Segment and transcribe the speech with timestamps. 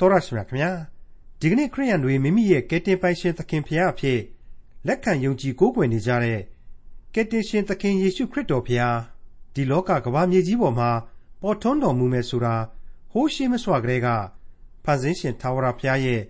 [0.00, 0.70] တော်ရရှိမြခင်ဗျာ
[1.40, 4.20] ဒီကနေ့ခရိယန်တွေမိမိရဲ့ကယ်တင်ပိုင်ရှင်သခင်ဖရာအဖြစ်
[4.86, 6.40] လက်ခံယုံကြည်ကိုးကွယ်နေကြတဲ့
[7.14, 8.88] ကယ်တင်ရှင်သခင်ယေရှုခရစ်တော်ဖရာ
[9.54, 10.90] ဒီလောကကမ္ဘာမြေကြီးပေါ်မှာ
[11.42, 12.56] ပေါ်ထွန်းတော်မူမယ်ဆိုတာ
[13.12, 14.08] ဟိုးရှိမစွာကလေးက
[14.84, 16.22] ဖန်ဆင်းရှင်သာဝရဖရာရဲ့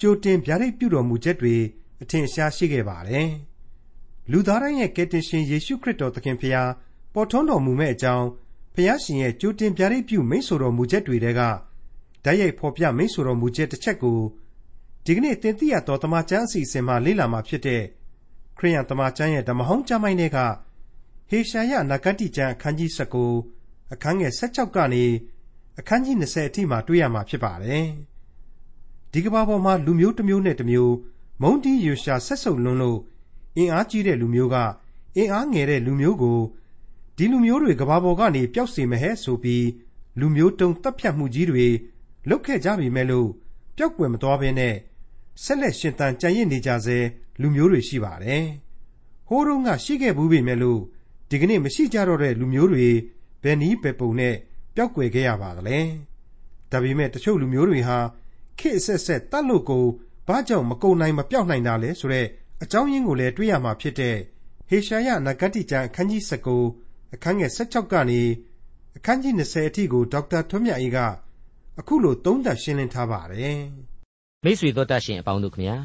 [0.00, 1.56] ကြိုတင်ဗျာဒိတ်ပြုတော်မူချက်တွေ
[2.02, 3.28] အထင်ရှားရှိခဲ့ပါတယ်
[4.30, 6.62] လူသားတိုင်းရဲ့ကယ်တင်ရှင်ယေရှုခရစ်တော်သခင်ဖရာ
[7.14, 8.26] ပေါ်ထွန်းတော်မူမဲ့အကြောင်း
[8.74, 11.40] ဖျားရှင်ရဲ့ကြိုတင်ပြရိပ်ပြုမိန့်ဆိုတော်မူချက်တွေတဲက
[12.26, 14.20] ဓာတ်ရိုက်ဖော်ပြမိန့်ဆိုတော်မူချက်တစ်ချက်ကို
[15.04, 17.82] ဒီကနေ့သင်သိရသောတမန်ကျမ်းအစီအစဉ်မှာလေ့လာမှာဖြစ်တဲ့
[18.58, 20.38] ခရိယန်တမန်ကျမ်းရဲ့ဓမ္မဟောင်းကျမ်းပိုင်းတွေက
[21.28, 22.90] ဟေရှာယနဂတိကျမ်းအခန်းကြီး
[23.38, 25.04] 19အခန်းငယ်16ကနေ
[25.78, 27.86] အခန်းကြီး20အထိမှာတွေ့ရမှာဖြစ်ပါတယ်။
[29.12, 30.94] ဒီကဘာပေါ်မှာလူမျိုးတစ်မျိုးနဲ့တစ်မျိုး
[31.42, 33.00] မုန်းတီးရွရှာဆက်ဆုပ်လွန်းလို့
[33.56, 34.56] အင်အားကြီးတဲ့လူမျိုးက
[35.16, 36.40] အင်အားငယ်တဲ့လူမျိုးကို
[37.16, 39.66] ဒီလူမျိုးတွေကဘာပေါ်ကနေပျောက်စေမဟဲဆိုပြီး
[40.20, 41.66] လူမျိုးတုံတပ်ဖြတ်မှုကြီးတွေ
[42.28, 43.28] လုပ်ခဲ့ကြပြီမဲ့လို့
[43.76, 44.74] ပျောက်ကွယ်မသွားဘဲနဲ့
[45.42, 46.98] ဆက်လက်ရှင်သန်ကြံရစ်နေကြဆဲ
[47.40, 48.44] လူမျိုးတွေရှိပါတယ်။
[49.28, 50.80] ဟိုးတုန်းကရှိခဲ့ဘူးပေမဲ့လို့
[51.30, 52.88] ဒီကနေ့မရှိကြတော့တဲ့လူမျိုးတွေ
[53.42, 54.34] ဘယ်နည်းပဲပုံနဲ့
[54.74, 55.78] ပျောက်ကွယ်ခဲ့ရပါသလဲ။
[56.70, 57.98] ဒါပေမဲ့တချို့လူမျိုးတွေဟာ
[58.58, 59.84] ခေတ်ဆက်ဆက်တတ်လို့ကို
[60.28, 62.28] ဘာကြောင့်မကုံနိုင်မပြောက်နိုင်တာလဲဆိုတော့
[62.62, 64.16] အကြောင်းရင်းကိုလည်းတွေးရမှာဖြစ်တဲ့
[64.68, 66.22] ဟေရှာယနဂတိကျမ်းအခန်းကြီး
[66.68, 68.20] 19အခန်းငယ်16ကနေ
[68.96, 70.98] အခန်းကြီး20အထိကိုဒေါက်တာထွန်းမြတ်အေးက
[71.80, 73.58] အခုလိုသုံးသပ်ရှင်းလင်းထားပါတယ်။
[74.44, 75.76] မိတ်ဆွေတို့တတ်ရှင်အပေါင်းတို့ခင်ဗျာ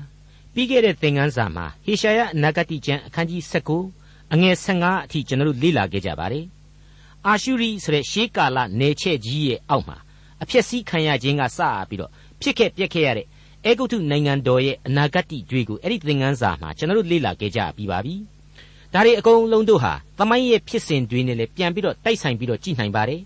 [0.53, 3.41] ပြီးခဲ့တဲ့သင်ခန်းစာမှာဟေရှာယအနာဂတိကျမ်းအခန်းကြီး
[3.87, 6.45] 19အငယ်15အထိကျွန်တော်တို့လေ့လာခဲ့ကြပါတယ်။
[7.27, 9.97] အာရှုရိဆိုတဲ့ရှေးကာလနယ်ချဲ့ကြီးရဲ့အောက်မှာ
[10.41, 13.27] အဖြစ်စည်းခံရခြင်းကစပြီးတော့ဖြစ်ခဲ့ပြက်ခဲ့ရတဲ့
[13.65, 18.15] အေဂုတ်ထုနိုင်ငံတော်ရဲ့အနာဂတ်တွေကိုအဲ့ဒီသင်ခန်းစာမှာကျွန်တော်တို့လေ့လာခဲ့ကြပြီးပါပြီ။
[18.93, 23.21] ဒါတွေအကုန်လုံးတို့ဟာသမိုင်းရဲ့ဖြစ်စဉ်တွေနဲ့လည်းပြန်ပြီးတော့တိုက်ဆိုင်ပြီးတော့ကြည့်နိုင်ပါတယ်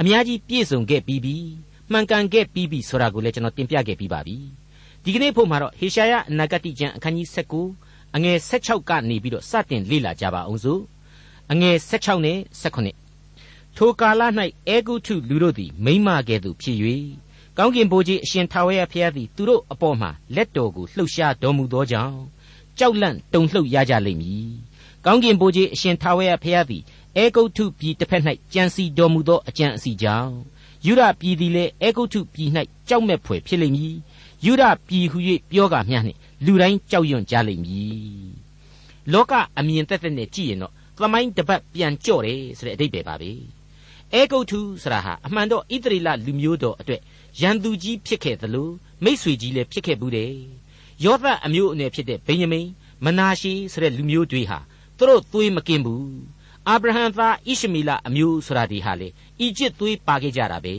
[0.00, 1.36] အများကြီးပြည့်စုံခဲ့ပြီးပြီ
[1.92, 4.36] မှန်ကန်ခဲ့ပြီးပြီဆိုတာကိုလည်းကျွန်တော်တင်ပြခဲ့ပြီးပါပြီ
[5.04, 7.28] ဒီကနေ့ဖို့မှာတော့ဟေရှာယအနာဂတိကျမ်းအခန်းကြီး
[7.74, 10.82] 19အငယ်16ကနေပြီးတော့စတင်လေ့လာကြပါအောင်စို့
[11.52, 14.22] အငယ်16နဲ့18ထိုကာလ၌
[14.68, 16.76] အေဂုထုလူတို့သည်မိမကဲ့သို့ဖြစ်၍
[17.58, 22.18] ကောင်းကင်ဘိုးကြီးအရှင်ထာဝရဘုရားသည်သူတို့အပေါ်မှာလက်တော်ကိုလှုပ်ရှားတော်မူသောကြောင့်
[22.78, 24.50] ကြောက်လန့်တုန်လှုပ်ရကြလိမ့်မည်
[25.04, 26.82] ကောင်းကင်ဘိုးကြီးအရှင်ထာဝရဘုရားသည်
[27.16, 28.22] အေဂုတ်ထုပြည်တစ်ဖက်၌
[28.52, 30.34] ကြံစီတော်မူသောအကြံအစီကြောင့်
[30.88, 32.50] ယူရပြည်သည်လည်းအေဂုတ်ထုပြည်၌
[32.88, 33.94] ကြောက်မဲ့ဖွယ်ဖြစ်လိမ့်မည်
[34.44, 35.18] ယူရပြည်ဟု၍
[35.50, 38.30] ပြောကာမျှနှင့်လူတိုင်းကြောက်ရွံ့ကြလိမ့်မည်
[39.12, 43.30] လောကအမြင်သက်သက်နဲ့ကြည့်ရင်တော့သမိုင်းတပတ်ပြန်ကြော့တယ်ဆိုတဲ့အဓိပ္ပာယ်ပါပဲ
[44.12, 47.00] အေဂုတ်ထုဆိုတာဟာအမှန်တော့ဣသရေလလူမျိုးတော်အတွက်
[47.40, 48.68] ရန်သူကြီးဖြစ်ခဲ့သလို
[49.04, 50.34] မိษွေကြီးလည်းဖြစ်ခဲ့ဘူးတယ်
[51.04, 52.68] ယောသအမျိုးအနွယ်ဖြစ်တဲ့ဗိညမိန်
[53.04, 54.58] မနာရှေဆိုတဲ့လူမျိုးတွေဟာ
[54.96, 56.37] သူတို့သွေးမကင်းဘူး
[56.70, 59.08] အာဗြဟံသားဣရှမီလအမျိုးဆိုတာဒီဟာလေ
[59.40, 60.74] အီဂျစ်သွေးပါခဲ့ကြတာပဲ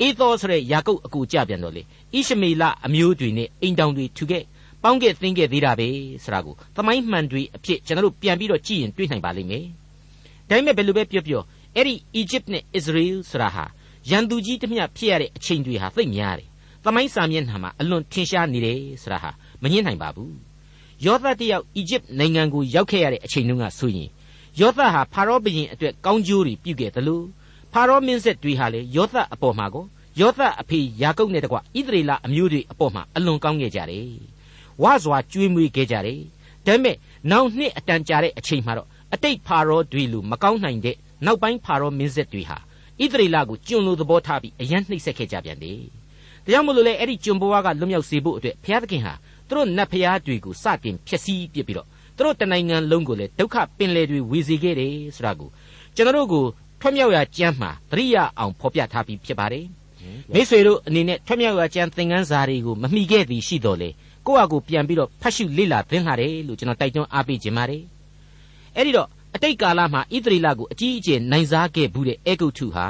[0.00, 1.86] အေသောဆိုတဲ့ယာကုပ်အကူကြပြန်တော့လေဣ
[2.26, 4.44] ရှမေလအမျိုးတွေနဲ့အိမ်တောင်တွေထူခဲ့
[4.82, 5.88] ပေါင်းခဲ့သင်းခဲ့သေးတာပဲ
[6.24, 9.64] ဆိုတာကိုသမိုင်းမှန်တွေအဖြစ်ကျွန်တော်တို့ပြန်ပြီးတော့ကြည့်ရင်တွေ့နိုင်ပါလိမ့်မယ်
[10.48, 11.42] ဒါပေမဲ့ဘယ်လိုပဲပြောပြော
[11.76, 13.64] အဲ့ဒီအီဂျစ်နဲ့အစ္စရေလဆိုတာဟာ
[14.10, 16.48] ရန်သူကြီးတမျှဖြစ်ရတဲ့အချိန်တွေဟာသိပ်များတယ်
[16.84, 19.30] သမိုင်းစာမျက်နှာမှာအလွန်ထင်ရှားနေတယ်ဆိုတာဟာ
[19.62, 20.36] မငြင်းနိုင်ပါဘူး
[21.04, 24.10] ယောသတယောက်အီဂျစ်နိုင်ငံကိုရောက်ခဲ့ရတဲ့အချိန်တုန်းကဆိုရင်
[24.60, 27.24] ယောသဟာဖာရောဘုရင်အတွက်ကောင်းကျိုးတွေပြုခဲ့တယ်လို့
[27.72, 29.84] ဖာရောမင်းဆက်တွေဟာလေယောသအပေါ်မှာကို
[30.20, 34.08] ယောသအဖေယာကုပ်နဲ့တကွဣသရေလအမျိုးတွေအပေါ်မှာအလွန်ကောင်းခဲ့ကြတယ်
[34.82, 36.20] ဝါစွာကျွေးမွေးခဲ့ကြတယ်
[36.66, 36.96] ဒါပေမဲ့
[37.30, 40.96] နောက်နှစ်အတန်ကြာတဲ့အချိန်မှာတော့အတိတ်ဖာရောတွေလူမကောင်းနိုင်တဲ့
[41.26, 42.58] နောက်ပိုင်းဖာရောမင်းဆက်တွေဟာ
[43.02, 45.80] ဣသရေလကိုကျွံလိုသဘောထားပြီးအယံနှိပ်စက်ခဲ့ကြပြန်တယ်
[46.44, 49.14] ဒါကြောင့်မလို့လေအဲ့ဒီကျွံဘဝကလွတ်မြောက်စေဖို့အတွက်ဘုရားသခင်ဟာ
[49.48, 55.48] သူတို့နတ်ဖျားတွေကိုစတင်ဖျက်ဆီးပစ်ပြီးတော့ သူတို့တနိုင်ငံလုံးကိုလည်းဒုက္ခပင်လယ်တွေဝေစေခဲ့တယ်ဆိုတာကို
[55.96, 56.44] ကျွန်တော်တို့ကို
[56.80, 59.66] ထွက်မြောက်ရာကျမ်းမှာသတိရအောင်ဖော်ပြထားပြီးဖြစ်ပါတယ်
[60.34, 63.90] မိษွေတို့အနေနဲ့ထွက်မြောက်ရာကျမ်းသင်ခန်းစာတွေကိုမမိခဲ့သည်ရှိတော်လေ
[64.26, 67.82] ကိုယ့်အကူပြန်ပြီးတော့ဖတ်ရှုလေ့လာသင်လာတယ်လို့ကျွန်တော်တိုက်တွန်းအားပေးခြင်းပါတယ်
[68.76, 72.86] အဲ့ဒီတော့အတိတ်ကာလမှာဣသရေလကိုအကြီးအကျယ်နိုင်စားခဲ့ဘူးတဲ့အေဂုတ်ထုဟာ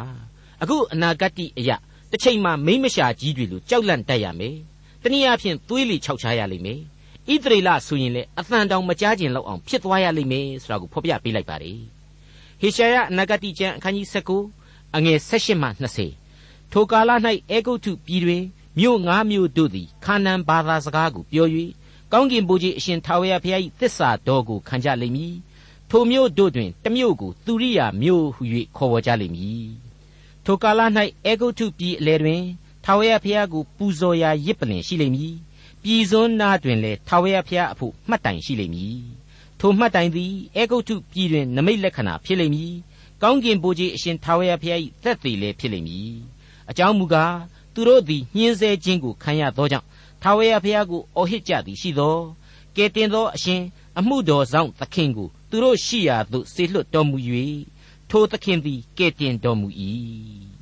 [0.62, 1.77] အခုအနာဂတ်အရာ
[2.11, 4.56] တစ်ချိန်မှာမိမရှာကြီးတွေလိုကြောက်လန့်တတ်ရမယ်
[5.02, 6.81] တနည်းအားဖြင့်သွေးလီခြောက်ချရလိမ့်မယ်
[7.31, 11.79] ဣသရေလဆိုရင်လေအသံတောင်မကြားကျင်လောက်အောင်ဖြစ်သွားရလိမ့်မယ်ဆိုတာကိုဖော်ပြပေးလိုက်ပါတယ်
[12.61, 14.07] ဟေရှာယအနာဂတိကျမ်းအခန်းကြီး
[14.53, 15.69] 19အငယ်16မှ
[16.21, 17.11] 20ထိုကာလ၌
[17.51, 18.45] အေဂုတ်ထုပြည်တွင်
[18.79, 21.49] မြို့ငါးမြို့တို့သည်ခါနန်ဘာသာစကားကိုပြော၍
[22.13, 25.35] ကောင်းကင်ဘုရားအရှင်ထာဝရဘုရား၏သစ္စာတော်ကိုခံကြလိမ့်မည်
[25.91, 28.43] ထိုမြို့တို့တွင်တမြို့ကိုသူရိယာမြို့ဟု၍
[28.77, 29.67] ခေါ်ဝေါ်ကြလိမ့်မည်
[30.45, 30.81] ထိုကာလ၌
[31.25, 32.43] အေဂုတ်ထုပြည်အလယ်တွင်
[32.85, 35.35] ထာဝရဘုရားကိုပူဇော်ရာရစ်ပလင်ရှိလိမ့်မည်
[35.84, 39.00] ပြည်စွန်းနာတွင်လည်းထာဝရဘုရားအဖို့မှတ်တိုင်ရှိလိမ့်မည်
[39.61, 42.73] ထိုမှတ်တိုင်သည်အေဂုတ်ထုပြည်တွင်နမိတ်လက္ခဏာဖြစ်လိမ့်မည်
[43.23, 46.12] ကောင်းကင်ဘုရားအရှင်ထာဝရဘုရား၏သက်သေလည်းဖြစ်လိမ့်မည်
[46.70, 47.37] အကြောင်းမူကား
[47.75, 49.87] သူတို့သည်ညှင်းဆဲခြင်းကိုခံရသောကြောင့်
[50.23, 52.17] ထာဝရဘုရားကိုအော်ဟစ်ကြသည်ရှိသော
[52.76, 53.62] ကဲတင်သောအရှင်
[53.99, 57.17] အမှုတော်ဆောင်သခင်ကိုသူတို့ရှိရာသို့ဆေလွတ်တော်မူ၍
[58.11, 59.69] ထိုသခင်သည်ကဲတင်တော်မူ၏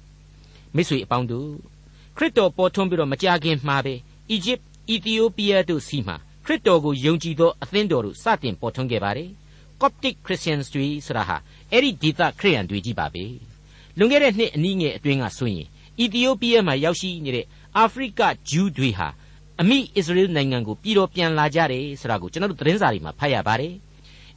[0.75, 1.53] မိတ်ဆွေအပေါင်းတို့
[2.17, 3.95] ခရစ်တော်ပေါ်ထွန်းပြီးတော့မကြခင်မှာပဲ
[4.31, 9.31] အီဂျစ် အီသီယိုးပီးယားတို့စီမှာခရစ်တော်ကိုယုံကြည်သောအသင်းတော်တို့စတင်ပေါ်ထွန်းခဲ့ပါတယ်
[9.81, 11.37] Coptic Christians တွေဆိုတာဟာ
[11.73, 13.25] အဲ့ဒီဒေသခရိယန်တွေကြီးပါပဲ
[13.99, 15.67] လွန်ခဲ့တဲ့နှစ်အနည်းငယ်အတွင်းကဆိုရင်
[15.99, 17.47] အီသီယိုးပီးယားမှာရောက်ရှိနေတဲ့
[17.77, 19.09] အာဖရိကဂျူးတွေဟာ
[19.61, 23.75] အမိအစ္စရေးနိုင်ငံကိုပြည်တော်ပြန်လာကြတယ်ဆိုတာကိုကျွန်တော်တို့သတင်းစာတွေမှာဖတ်ရပါတယ်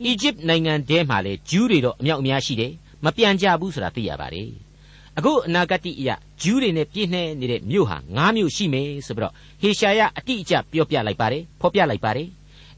[0.04, 2.72] အီဂျစ်နိုင်ငံထဲမှာလည်းဂျူးတွေတော့အမြောက်အများရှိတယ်
[3.06, 4.50] မပြန်ကြဘူးဆိုတာသိရပါတယ်
[5.18, 12.28] အခုအနာဂတ်အရာဂျူးတွေနဲ့ပြည့်နှဲနေတဲ့မြို့ဟာ၅မြို့ရှိမယ်ဆိုပြီးတော့ဟေရှာယအတိအကျပြောပြလိုက်ပါတယ်ဖော်ပြလိုက်ပါတယ်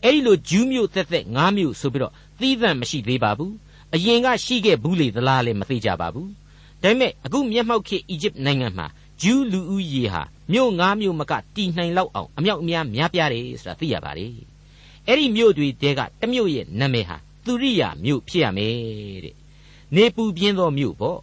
[0.03, 3.53] အဲ့ဒီလိုဂျူးမြို့သက်သက်၅မြို့ဆိုပြီးတော့သီးသန့်မရှိသေးပါဘူး
[3.95, 6.29] အရင်ကရှိခဲ့ဘူးလေသလားလည်းမသိကြပါဘူး
[6.81, 8.87] ဒါပေမဲ့အခုမျက်မှောက်ခေအီဂျစ်နိုင်ငံမှာ
[9.21, 10.21] ဂျူးလူဦးရေဟာ
[10.51, 14.31] မြို့၅မြို့မကတည်နိုင်လောက်အောင်အမြောက်အများများပြားတယ်ဆိုတာသိရပါတယ်
[15.07, 18.73] အဲ့ဒီမြို့တွေတဲကတမြို့ရဲ့နာမည်ဟာသူရိယာမြို့ဖြစ်ရမယ်
[19.25, 19.35] တဲ့
[19.95, 21.19] နေပူပြင်းသောမြို့ပေါ့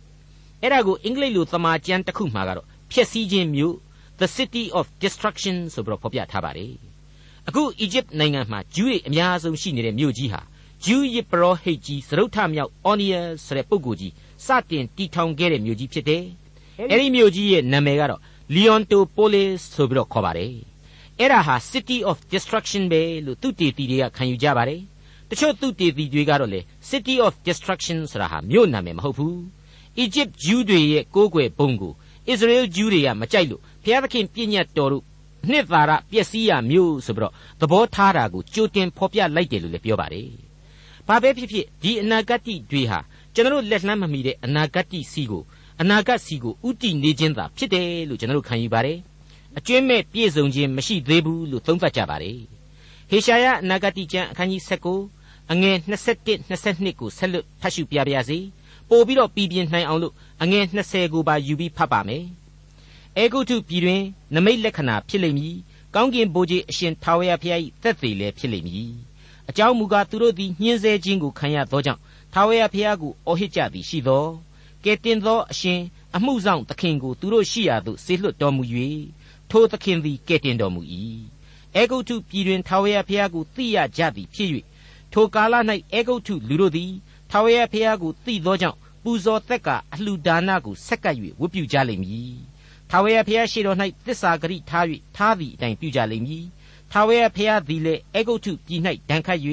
[0.63, 3.75] အဲ့ဒါကိုအင်္ဂလိပ်လိုသမာကျမ်းတစ်ခုမှာကတော့ဖျက်ဆီးခြင်းမြို့
[4.21, 6.73] the city of destruction ဆိုပြီးတော့ဖော်ပြထားပါတယ်
[7.49, 10.41] အခုအီဂျစ်နိုင်ငံမှာဂျူးတွေအများဆုံးရှိနေတဲ့မြို့ကြီးဟာ
[10.85, 14.13] ဂျူးယစ်ပရောဟိတ်ကြီးသရုတ်ထမြောက်အော်နီယံဆိုတဲ့ပုဂ္ဂိုလ်ကြီး
[14.47, 16.25] စတင်တီထောင်ခဲ့တဲ့မြို့ကြီးဖြစ်တယ်
[16.91, 18.21] အဲ့ဒီမြို့ကြီးရဲ့နာမည်ကတော့
[18.55, 20.53] Leontopolis ဆိုပြီးတော့ခေါ်ပါတယ်
[21.19, 24.81] အဲ့ဒါဟာ city of destruction ပဲလို့သူတေတီတွေကခံယူကြပါတယ်
[25.31, 26.61] တချို့သူတေတီတွေကတော့လေ
[26.91, 29.37] city of destruction ဆိုတာဟာမြို့နာမည်မဟုတ်ဘူး
[29.99, 31.93] အီဂျစ်ဂျူးတွေရဲ့ကိုးကွယ်ပုံကို
[32.29, 35.05] အစ္စရေလဂျူးတွေကမကြိုက်လို့ဘုရားသခင်ပြည့်ညတ်တော်တို့
[35.51, 40.29] နှစ်သာရပျက်စီးရမျိုးဆိုပြီးတော့သဘောထားတာကိုကြိုတင်ဖော်ပြလိုက်တယ်လို့လည်းပြောပါတယ်။
[41.09, 42.41] ဘာပဲဖြစ်ဖြစ်ဒီအနာဂတ်
[42.71, 42.99] တွေဟာ
[43.35, 45.43] ကျွန်တော်လက်လှမ်းမမီတဲ့အနာဂတ်စီကို
[45.81, 48.99] အနာဂတ်စီကိုဥတည်နေခြင်းသာဖြစ်တယ်လို့ကျွန်တော်ခံယူပါတယ်။
[49.59, 52.39] အကျွင့်မဲ့ပြည့်စုံခြင်းမရှိသေးဘူးလို့သုံးသပ်ကြပါတယ်။
[53.11, 54.63] ဟေရှာယအနာဂတ်ကျမ်းအခန်းကြီး
[55.07, 55.77] 19အငယ်
[56.17, 58.39] 21 22ကိုဆက်လက်ဖတ်ရှုပြပါရစေ။
[58.93, 62.25] ပို့ပြီးတော့ပြည်ပြင်းနိုင်အောင်လို့အငယ်20ကိုပါယူပြီးဖတ်ပါမယ်။
[63.17, 64.03] အေဂုတ်ထုပြည်တွင်
[64.35, 65.57] နမိတ်လက္ခဏာဖြစ်လိမ့်မည်။
[65.95, 68.93] ကောင်းကင်ဘိုးကြီးအရှင်ထာဝရဘုရား၏သက်သေလည်းဖြစ်လိမ့်မည်။
[69.49, 72.01] အကြောင်းမူကားသူတို့သည်ညှင်းဆဲခြင်းကိုခံရသောကြောင့်
[72.33, 74.25] ထာဝရဘုရားကိုအော်ဟစ်ကြသည်ရှိသော
[74.85, 75.81] ကဲတင်သောအရှင်
[76.17, 78.63] အမှုဆောင်သခင်ကိုသူတို့ရှိရာသို့ဆေလွတ်တော်မူ၍
[79.51, 80.83] ထိုသခင်သည်ကဲတင်တော်မူ၏။
[81.77, 84.51] အေဂုတ်ထုပြည်တွင်ထာဝရဘုရားကိုသိရကြသည်ဖြစ်၍
[85.13, 85.55] ထိုကာလ၌
[85.93, 86.93] အေဂုတ်ထုလူတို့သည်
[87.31, 92.35] ထာဝရဘုရားကိုသိသောကြောင့် ပူဇော်သက်ကအလှူဒါနကိုဆက်ကပ်၍ဝတ်ပြုကြလိမ့်မည်။
[92.91, 94.85] ထာဝရဘုရားရှိတော်၌သစ္စာဂရိထား၍
[95.17, 96.45] ထားသည့်အတိုင်းပြုကြလိမ့်မည်။
[96.93, 99.41] ထာဝရဘုရားသည်လည်းအေဂုတ်ထုပြည်၌ဒဏ်ခတ်၍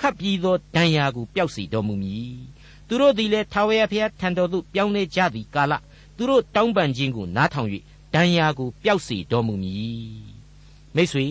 [0.00, 2.34] ခတ်ပြီးသောဒဏ်ရာကိုပျောက်စေတော်မူမည်။
[2.88, 5.72] သူတို့သည်လည်းထာဝရဘုရားထံတော်သို့ပြောင်းလဲကြသည့်ကာလ
[6.16, 7.68] သူတို့တောင်းပန်ခြင်းကိုနားထောင်၍
[8.14, 10.10] ဒဏ်ရာကိုပျောက်စေတော်မူမည်။
[10.94, 11.26] မိတ်ဆွေ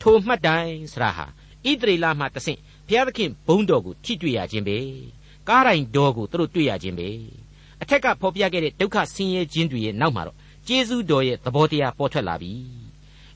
[0.00, 1.26] ထိုမှတ်တိုင်ဆရာဟာ
[1.66, 4.78] ဣသရေလမှတဆင့်ဘုရားသခင်ဘုန်းတော်ကိုထိတွေ့ရခြင်းပဲ
[5.48, 7.08] ကားတိုင်းတော်ကိုသူတို့တွေ့ရခြင်းပဲ
[7.82, 12.52] အထက်ကဖော်ပြခဲ့တဲ့ဒုက္ခဆင်းရဲခြင်းတွေရဲ့နောက်မှာတော့ကျေးဇူးတော်ရဲ့သဘောတရားပေါ်ထွက်လာပြီ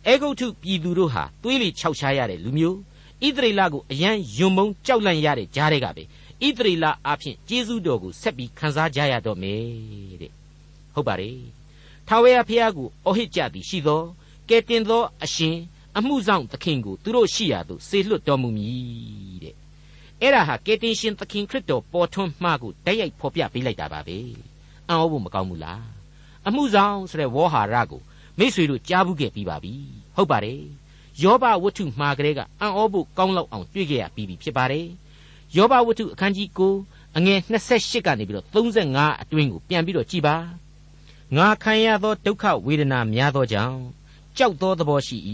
[0.07, 2.79] အေဂုတ်ထုပြည်သူတို့ဟာသွေးလေခြောက်ရှားရတဲ့လူမျိုး
[3.27, 9.63] ဣသရေလကိုအယံယွံမုံကြောက်လန့်ရတဲ့ကြားတွေကပဲဣသရေလအဖြစ်ကျေးဇူးတော်ကိုဆက်ပြီးခံစားကြရတော့မယ်
[10.21, 10.33] တဲ့
[10.95, 11.39] ဟုတ်ပါတယ်
[12.09, 14.03] ထာဝရဘုရားကိုအော်ဟစ်ကြသည်ရှိသော
[14.49, 15.57] ကဲတင်သောအရှင်
[15.99, 19.55] အမှုဆောင်သခင်ကိုသူတို့ရှိရာသို့ဆေလွတ်တော်မူမည်တဲ့
[20.23, 24.19] အဲ့ဒါဟာကေတင်ရှင်သခင်ခရစ်တော်ပေါ်ထွန်းမှားကိုတိုက်ရိုက်ဖော်ပြပေးလိုက်တာပါပဲ
[24.89, 25.85] အံ့ဩဖို့မကောင်းဘူးလား
[26.47, 28.03] အမှုဆောင်ဆိုတဲ့ဝေါ်ဟာရကို
[28.39, 29.75] မိษွေတို့ကြားဘူးခဲ့ပြီးပါပြီ
[30.17, 30.61] ဟုတ်ပါတယ်
[31.23, 34.87] ယောဘဝတ္ထုမှာကလေးကအံ့ဩဖို့ကောင်းလောက်အောင်တွေ့ကြရပြီးပြီဖြစ်ပါတယ်
[35.57, 36.49] ယောဘဝတ္ထုအခန်းကြီး
[36.83, 37.39] 9အငယ်
[37.73, 40.37] 28ကနေပြီးတော့35အတွင်းကိုပြန်ပြီးတော့ကြည်ပါ
[41.37, 43.79] ငါခံရသောဒုက္ခဝေဒနာများသောကြောင့်
[44.37, 45.19] ကြောက်သောသဘောရှိ၏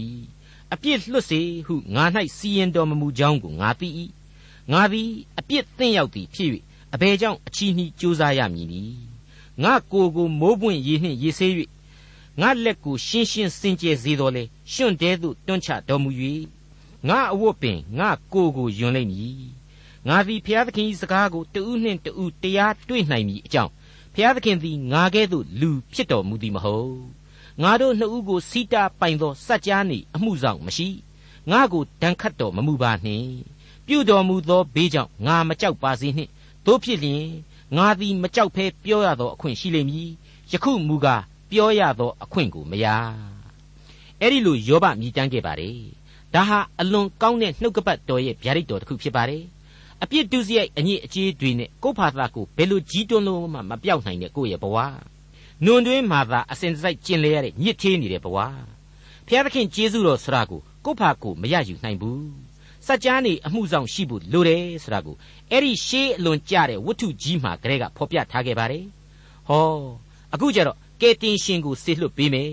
[0.73, 2.03] အပြစ်လွတ်စေဟုငါ၌
[2.37, 3.87] စီရင်တော်မမူကြောင်းကိုငါသိ၏
[4.71, 5.09] ငါသည်
[5.39, 6.49] အပြစ်သင့်ရောက်သည်ဖြစ်၍
[6.93, 8.95] အဘယ်ကြောင့်အချီးနှီးကြိုးစားရမည်နည်း
[9.63, 11.53] ငါကိုယ်ကိုမိုးပွင့်ရေနှင့်ရေဆေး၍
[12.41, 16.09] ငါလက်ကိုရှင်းရှင်းစင်ကြယ်စေတော်လေရှွန့်တဲသို့တွန်းချတော်မူ၍
[17.07, 19.39] ငါအဝတ်ပင်ငါကိုယ်ကိုယွန်လိမ့်မည်
[20.07, 23.71] ငါသည်ဖျားသခင်၏စကားကိုတူးနှင့်တူးတရားတွေ့နိုင်မည်အကြောင်း
[24.15, 26.97] ဖျားသခင်သည်ငါကဲ့သို့လူဖြစ်တော်မူသည်မဟုတ်
[27.63, 30.87] ငါတို့နှစ်ဦးကိုစီးတာပိုင်သောစัจ जा နေအမှုဆောင်မရှိ
[31.51, 33.29] ငါကိုဒဏ်ခတ်တော်မမူပါနှင့်
[33.87, 36.31] ပြုတော်မူသောဘေးကြောင့်ငါမကြောက်ပါစေနှင့်
[36.65, 37.25] တို့ဖြစ်လျင်
[37.77, 40.09] ငါသည်မကြောက်ဖဲပြောရသောအခွင့်ရှိလိမ့်မည်
[40.51, 42.85] ယခုမူကားပြောရသောအခွင့်ကိုမရ
[44.19, 45.79] အဲ့ဒီလိုယောဘမြည်တမ်းခဲ့ပါတယ်
[46.33, 49.43] ဒါဟာအလွန်ကောင်းတဲ့နှုတ်ကပတ်တော်ရဲ့ဗျာဒိတ်တော်တစ်ခုဖြစ်ပါတယ်
[50.03, 54.77] အပြစ်ဒုစရိုက်အညစ်အကြေးတွေနဲ့ကိုယ့်ဘာသာကိုဘယ်လိုကြီးတွန်းလို့မှမပြောက်နိုင်တဲ့ကိုယ့်ရဲ့ဘဝ
[55.65, 58.37] နွန်တွင်းမှာသာအစဉ်တစိုက်ကျင်လေရတဲ့ညစ်သေးနေတဲ့ဘဝ
[59.27, 62.21] ဖျားသခင်ကျေးဇူးတော်ဆိုတာကိုကိုယ့်ဖာကိုမရယူနိုင်ဘူး
[62.87, 65.15] စัจ जा နေအမှုဆောင်ရှိဖို့လိုတယ်ဆိုတာကို
[65.51, 68.85] အဲ့ဒီရှေးအလွန်ကြတဲ့ဝတ္ထုကြီးမှာကလေးကဖော်ပြထားခဲ့ပါတယ်
[69.47, 69.63] ဟော
[70.33, 72.51] အခုကျတော့ကယ်တင်ရှင်ကိုဆေလွတ်ပေးမယ်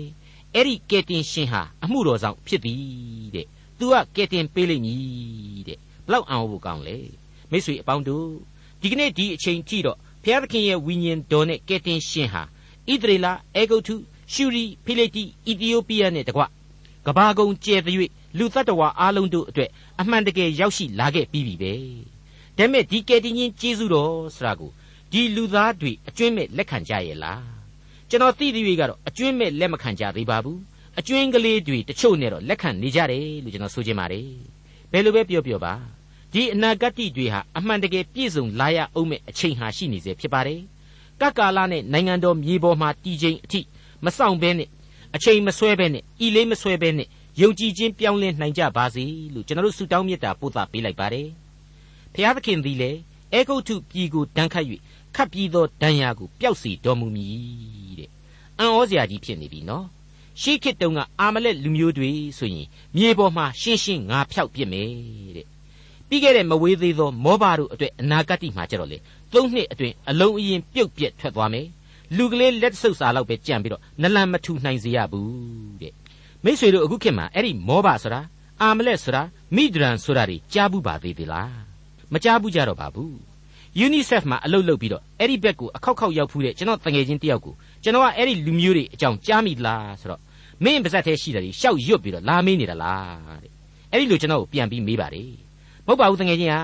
[0.53, 3.47] အဲ့ဒီကယ်တင်ရှင်ဟာအမှုတော်ဆောင်ဖြစ်သည်တဲ့
[3.79, 6.97] သူကကယ်တင်ပေးလိမ့်မည်တဲ့ဘလောက်အောင်ဖို့ကောင်းလဲ
[7.51, 8.27] မိတ်ဆွေအပေါင်းတို့
[8.81, 12.43] ဒီကနေ့ဒီအချိန်ထိတော့ဘုရားသခင်ရဲ့ဝိညာဉ်တော်နဲ့ကယ်တင်ရှင်ဟာ
[12.91, 13.95] ဣသရေလအေဂုတ်ထု
[14.33, 16.43] ရှူရီဖိလိတိအီသီယိုးပီးယားနဲ့တကွ
[17.05, 17.95] ကဘာကုံကျဲတဲ့၍
[18.37, 19.69] လူတ attva အားလုံးတို့အတွက်
[20.01, 21.73] အမှန်တကယ်ရောက်ရှိလာခဲ့ပြီးပြီပဲ
[22.57, 24.71] ဒါပေမဲ့ဒီကယ်တင်ရှင်ကျေးဇူးတော်ဆိုတာကို
[25.11, 27.43] ဒီလူသားတွေအကျွင့်မဲ့လက်ခံကြရဲ့လား
[28.09, 30.59] ကျွန်တော်သိသေး၍ကတော့အကျွင့်မဲ့လက်မခံကြသေးပါဘူး
[30.99, 34.27] အကျွင့်ကလေးတွေတချို့နဲ့တော့လက်ခံနေကြတယ်လို့ကျွန်တော်ဆိုချင်ပါတယ်
[34.91, 35.73] ဘယ်လိုပဲပြောပြောပါ
[36.33, 40.59] ဒီအနာဂတ်တွေဟာအမှန်တကယ်ပြည့်စုံလာရအောင်မဲ့အချိန်ဟာရှိနေစေဖြစ်ပါတယ်
[41.21, 43.61] ကကာလနဲ့နိုင်ငံတော်မြေပေါ်မှာတည်ခြင်းအထိ
[44.05, 44.69] မဆောင်ဘဲနဲ့
[45.15, 47.07] အချိန်မဆွဲဘဲနဲ့ဤလေးမဆွဲဘဲနဲ့
[47.41, 51.27] ယုံကြည်ခြင်းပြောင်းလဲနိုင်ကြပါစေလို့ကျွန်တော်တို့ဆုတောင်းမေတ္တာပို့သပေးလိုက်ပါတယ်
[52.13, 52.91] ဖျားသခင်သည်လေ
[53.33, 54.65] အေဂုတ်ထုပြည်ကိုတန်းခတ်၍
[55.15, 58.09] ခတ်ပြီးသောဒဏ်ရာကိုပျောက်စေတော်မူမည်တဲ့
[58.59, 59.85] အံ့ဩစရာကြီးဖြစ်နေပြီနော်
[60.41, 64.89] ရှေးခေတ်တုန်းကအာမလက်လူမျိုးတွေဆိုရင်မြေပေါ်မှာရှင်းရှင်းငါဖြောက်ပြစ်မယ်
[65.37, 65.47] တဲ့
[66.07, 68.97] ပြီးခဲ့တဲ့မဝေးသေးသောမောဘတို့အတွက်အနာဂတ်မှာကြတော့လေ
[69.33, 71.67] သုံးနှစ်အတွင်းအလုံးအရင်ပြုတ်ပြက်ထွက်သွားမယ်
[72.17, 75.93] လူကလေးလက်ဆုပ်စာလောက်ပဲကြံပြီးတော့နလန်မထူနိုင်စေရဘူးတဲ့
[76.45, 78.21] မိษွေတို့အခုခေတ်မှာအဲ့ဒီမောဘဆိုတာ
[78.61, 79.21] အာမလက်ဆိုတာ
[79.55, 81.53] မိဒရန်ဆိုတာတွေကြားဘူးပါသေးသလား
[82.13, 83.13] မကြားဘူးကြတော့ပါဘူး
[83.85, 90.21] UNICEF မှာအလုပ်လုပ်ပြီးတော့အဲ့ဒီဘက်ကိုအခောက်ခောက်ရောက်ဖူးတဲ့ကျွန်တော်တငယ်ချင်းတယောက်ကိုကျွန်တော်ကအဲ့ဒီလူမျိုးတွေအကြောင်းကြားမိလားဆိုတော့
[90.63, 93.51] မင်းပါဇက်သေးရှိတယ်ရှောက်ရွတ်ပြီးတော့လာမေးနေတာလားတဲ့
[93.91, 95.31] အဲ့ဒီလိုကျွန်တော်ကိုပြန်ပြီးမေးပါတယ်
[95.85, 96.61] မဟုတ်ပါဘူးတငယ်ချင်းဟာ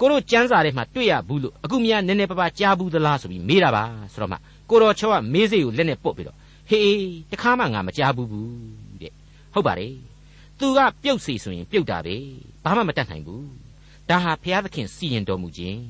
[0.00, 4.36] ကိုတို့ကျမ်းစာထဲမှာတွေ့ရဘူးလို့အခုမြနည်းနည်းပါးပါးကြားဘူးသလားဆိုပြီးမေးတာပါဆိုတော့မှ
[4.70, 6.36] ကိုတော်ချောကမေးစေးကိုလက်နဲ့ပုတ်ပြီးတော့
[6.68, 6.98] ဟေး
[7.32, 8.89] တခါမှငါမကြားဘူးဘူးတဲ့
[9.52, 9.94] ဟုတ်ပါတယ်
[10.58, 12.16] သူကပြုတ်စီဆိုရင်ပြုတ်တာပဲ
[12.64, 13.48] ဘာမှမတတ်နိုင်ဘူး
[14.08, 15.82] ဒါဟာဘုရားသခင်စီရင်တော်မူခြင်း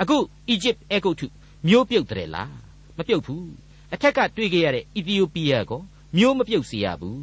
[0.00, 0.16] အခု
[0.48, 1.26] အီဂျစ်အဲဂုတ်ထု
[1.66, 2.54] မျိုးပြုတ်တယ်လား
[2.96, 3.48] မပြုတ်ဘူး
[3.92, 5.82] အထက်ကတွေ့ကြရတဲ့အီသီယိုးပီးယားကို
[6.16, 7.22] မျိုးမပြုတ်စေရဘူး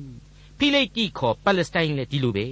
[0.58, 2.48] ဖိလိတိခေါ်ပါလက်စတိုင်းလည်းဒီလိုပဲ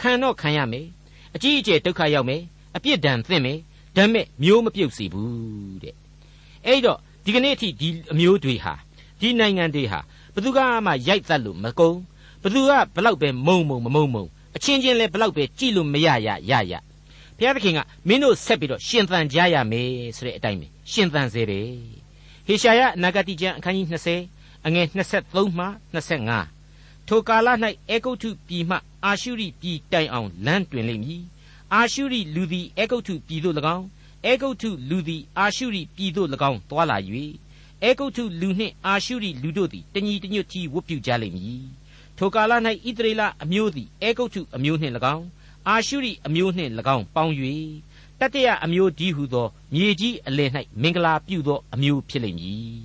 [0.00, 0.86] ခံတော့ခံရမယ်
[1.34, 2.42] အကြီးအကျယ်ဒုက္ခရောက်မယ်
[2.76, 3.58] အပြစ်ဒဏ်သင့်မယ်
[3.96, 5.94] ဒါမဲ့မျိုးမပြုတ်စေဘူးတဲ့
[6.66, 8.74] အဲ့တော့ဒီကနေ့အထိဒီအမျိုးတွေဟာ
[9.20, 10.00] ဒီနိုင်ငံတွေဟာ
[10.34, 11.98] ဘသူကမှရိုက်သတ်လို့မကုန်
[12.42, 14.24] ဘသူကဘလောက်ပဲမုံမုံမမုံမုံ
[14.56, 16.72] အချင်းချင်းလဲဘလောက်ပဲကြည်လို့မရရရရ
[17.36, 21.68] ဘုရားသခင်ကမင်းတို့ဆက်ပြီးတော့ရှင်သန်ကြရမယ်ဆိုတဲ့အတိုင်းပဲရှင်သန်စေတယ်
[22.46, 23.86] ဟေရှာယအနာဂတိကျမ်းအခန်းကြီး
[24.26, 24.86] 20အငယ်
[25.22, 27.48] 23မှ25ထိုကာလ၌
[27.90, 31.22] အေဂုတ်ထုပြည်မှအာရှုရိပြည်တိုင်အောင်လမ်းတွင်လိမ့်မည်
[31.74, 33.86] အာရှုရိလူသည်အေဂုတ်ထုပြည်သို့၎င်း
[34.26, 36.96] အေဂုတ်ထုလူသည်အာရှုရိပြည်သို့၎င်းသွာလာ၍
[37.82, 41.64] အေဂုတ်ထုလူနှင့်အာရှုရိလူတို့သည်တညီတညွတ်ကြီးဝတ်ပြုကြလိမ့်မည်
[42.24, 42.52] ထိုကာလ၌
[42.86, 45.26] ဣသရေလအမျိုးသည်အေဂုတ်ထုအမျိုးနှင့်၎င်း
[45.68, 47.34] အာရှုရိအမျိုးနှင့်၎င်းပေါင်း၍
[48.20, 50.50] တတရအမျိုးဒီဟုသောမြေကြီးအလယ်၌
[50.82, 52.80] မင်္ဂလာပြုသောအမျိုးဖြစ်လိမ့်မည်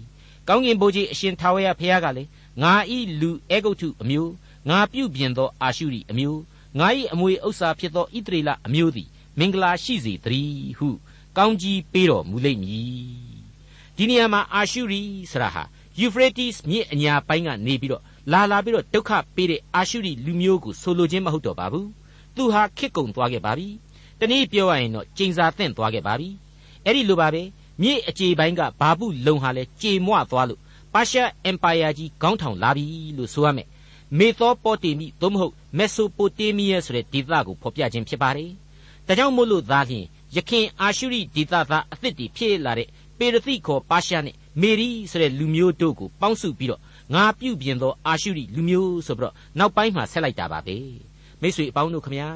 [0.47, 2.29] ကောင်းကင်ဘုရားအရှင်ထာဝရဘုရားကလည်း
[2.61, 4.31] ငါဤလူအေဂုတ်ထုအမျိုး
[4.69, 6.41] ငါပြုပြင်သောအာရှုရိအမျိုး
[6.79, 9.07] ငါ၏အမွေဥစ္စာဖြစ်သောဣသရေလအမျိုးသည်
[9.39, 10.89] မင်္ဂလာရှိစေတည်းဟု
[11.37, 12.91] ကောင်းကြီးပေးတော်မူလိမ့်မည်
[13.95, 15.01] ဒီနေရာမှာအာရှုရိ
[15.31, 15.63] ဆိုတာဟာ
[15.99, 21.89] ယူဖရတီစ်မြစ်အညာပိုင်းကနေပြီးတော့ လာလာပြီးတော့ဒုက္ခပေးတဲ့အာရှုရိလူမျိုးကိုဆိုလိုခြင်းမဟုတ်တော့ပါဘူး
[22.35, 23.67] သူဟာခစ်ကုံသွားခဲ့ပါပြီ
[24.19, 26.29] တနည်းပြောရရင်တော့ကျိန်စာသင့်သွားခဲ့ပါပြီ
[26.83, 27.41] အဲ့ဒီလိုပါပဲ
[27.81, 30.59] မြစ်အခြေပိုင်းကဘာပုလုံဟာလဲကြေမွသွားလို့
[30.93, 32.85] ပါရှားအင်ပါယာကြီးခေါင်းထောင်လာပြီ
[33.17, 33.67] လို့ဆိုရမယ်
[34.17, 38.51] မေသောပေါတေမိသို့မဟုတ်မက်ဆိုပိုတေးမီးယားဆိုတဲ့ဒေသကိုဖော်ပြခြင်းဖြစ်ပါတယ်
[39.07, 40.05] ဒါကြောင့်မို့လို့သာလျှင်
[40.35, 46.81] ယခင်အာရှုရိဒေသသားအသစ်တွေဖြစ်လာတဲ့ပေရသိခေါ်ပါရှားနဲ့မေရီဆိုတဲ့လူမျိုးတို့ကိုပေါင်းစုပြီးတော့
[47.13, 50.77] ငါပြုတ်ပြင်သောအာရှုရိလူမျိုးဆိုပြီးတော့နောက်ပိုင်းမှာဆက်လိုက်တာပါပဲ
[51.41, 52.29] မိတ်ဆွေအပေါင်းတို့ခမညာ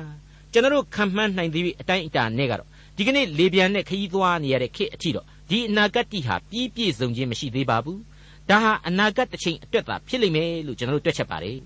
[0.51, 8.01] ကျွန်တော်ခံမှန်းနိုင်သေးအတိုင်းအတာနဲ့ကတော့ဒီကနေ့လေပြန်နဲ့ခရီးသွားနေရတဲ့ခေတ်အထိတော့ဒီအနာဂတ်တိဟာပြည့်ပြည့်စုံခြင်းမရှိသေးပါဘူး
[8.49, 11.57] ဒါဟာအနာဂတ်တစ်ချိန်အတွက်သာဖြစ်လိမ့်မယ်လို့ကျွန်တော်တို့တွက်ချက်ပါတယ်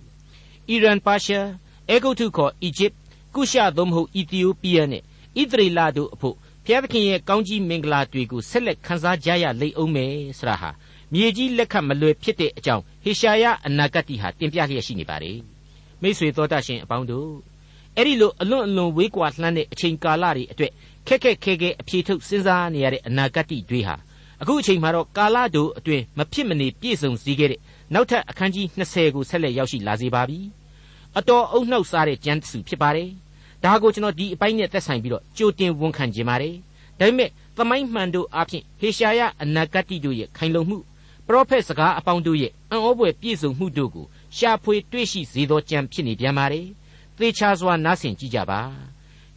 [0.70, 1.48] အီရန်ပါရှား
[1.90, 2.94] အေဂုတ်ထုခေါ်အီဂျစ်
[3.36, 6.36] ကုရှာသို့မဟုတ်အီသီယိုးပီးယားနဲ့ဣသရေလတို့အဖို့
[6.66, 10.70] ဘုရားသခင်ရဲ့ကောင်းကြီးမင်္ဂလာတွေကိုဆက်လက်ခန်းစားကြရလိမ့်အောင်မယ်ဆိုတာဟာ
[11.14, 15.38] မြေကြီးလက်ခတ်မလွယ်ဖြစ်တဲ့အကြောင်း ဟေရှာယအနာဂတ်တိဟာတင်ပြလျက်ရှိနေပါတယ်
[16.02, 17.32] မိษွေတော်တတ်ရှင်အပေါင်းတို့
[17.96, 20.72] အဲ့ဒီလိုအလွန်အလွန်ဝေးကွာလှမ်းတဲ့အချိန်ကာလတွေအတွက်
[21.08, 23.96] ခက်ခက်ခဲခဲအပြေထုတ်စဉ်းစားနေရတဲ့အနာဂတ်တိတွေဟာ
[24.42, 27.60] အခုအချိန်မှာတော့ကာလတို့အတွင်းမဖြစ်မနေပြည့်စုံစည်းခဲ့တဲ့
[27.94, 30.40] နောက်ထပ်အခန်းကြီး20ကိုဆက်လက်ရောက်ရှိလာစေပါပြီ
[31.18, 33.10] အတော်အုံနှောက်စားတဲ့ကျမ်းစုဖြစ်ပါတယ်
[33.64, 36.56] ဒါကိုကျွန်တော်ဒီအပိုင်းနဲ့သက်ဆိုင်ပြီးတော့ကြိုတင်ဝန်ခံခြင်းပါတယ်
[37.00, 40.78] ဒါပေမဲ့သမိုင်းမှန်တို့အဖြစ်ဟေရှာယအနာဂတ်တိတို့ရဲ့ခိုင်လုံမှု
[41.28, 44.06] ပရောဖက်စကားအပေါင်းတို့ရဲ့အံ့ ဩဖွယ်ပြည့်စုံမှုတို့ကို
[44.38, 46.62] ရှာဖွေတွေ့ရှိစေသောကြံဖြစ်နေပြန်ပါလေ
[47.18, 48.62] သေချာစွာနားဆင်ကြည့်ကြပါ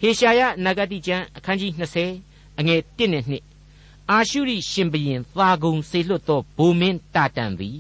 [0.01, 1.73] ဟေရှာယနဂတိကျမ်းအခန်းကြီး
[2.17, 7.79] 20အငယ်1နဲ့2အာရှုရိရှင်ဘရင်သာဂုံစေလွတ်သောဗိုလ်မင်းတာတန်သည်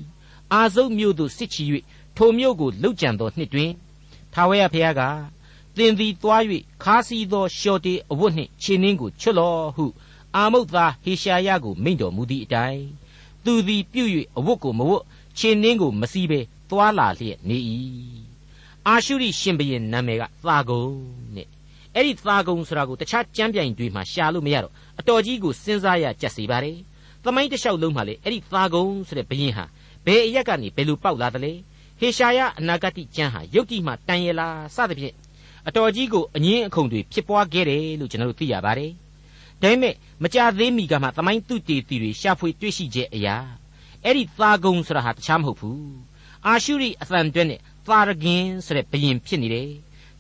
[0.53, 1.65] အာဇုတ်မြို့သို့စစ်ချီ၍
[2.17, 3.71] ထိုမြို့ကိုလှုပ်ကြံသောနှစ်တွင်
[4.33, 5.03] ထာဝရဘုရားက
[5.77, 6.43] သင်သည်သွား၍
[6.83, 9.87] ခါစီသောရှော်တေအဝတ်နှင့်ခြေနှင်းကိုချွတ်လော့ဟု
[10.37, 12.85] အာမုတ်သားဟေရှာယကိုမိန့်တော်မူသည့်အတိုင်း
[13.45, 15.03] သူသည်ပြုတ်၍အဝတ်ကိုမဝတ်
[15.39, 16.41] ခြေနှင်းကိုမစီးဘဲ
[16.71, 17.59] သွားလာလျက်နေ၏
[18.87, 20.85] အာရှုရိရှင်ဘရင်နာမည်ကသာဂုံ
[21.35, 21.49] နဲ့
[21.95, 26.79] အဲ့ဒီသာဂုံဆိုတာကိုတခြားကျမ်းပြိုင်တွေမှာရှာလို့မရတော့အတော်ကြီးကိုစဉ်းစားရကြက်စီပါတယ်
[27.25, 29.65] သမိုင်းတစ်လျှောက်လုံးမှာလေအဲ့ဒီသာဂုံဆိုတဲ့ဘရင်ဟာ
[30.07, 31.53] ဘယ်အရက်ကနေဘယ်လိုပေါက်လာတယ်လဲ
[32.01, 35.15] ဟေရှာယအနာဂတိကျမ်းဟာယုတ်တိမှတန်ရလားစသဖြင့်
[35.69, 38.93] အတော်ကြီးကိုအငင်းအခုန်တွေဖြစ်ပွားခဲ့တယ်လို့ကျွန်တော်တို့သိရပါတယ်
[39.63, 43.37] ဒါပေမဲ့မကြသေးမီကမှသမိုင်းသူတေတီတွေရှာဖွေတွေ့ရှိချက်အရာ
[44.09, 45.83] အဲ့ဒီသာဂုံဆိုတာဟာတခြားမဟုတ်ဘူး
[46.47, 49.71] အာရှုရိအသံတွဲနဲ့သာရဂင်ဆိုတဲ့ဘရင်ဖြစ်နေတယ်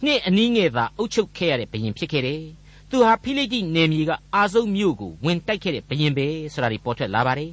[0.04, 2.42] နှစ်အနည်းငယ်သာအုပ်ချုပ်ခဲ့ရတဲ့ဘရင်ဖြစ်ခဲ့တယ်
[2.90, 7.52] သူဟာဖိလိတိနယ်မြေကအာဇုတ်မြို့ကိုဝင်တိုက်ခဲ့တဲ့ဘရင်ပဲဆိုတာဒီပေါ်ထွက်လာပါတယ်